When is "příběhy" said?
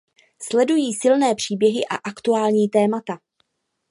1.35-1.81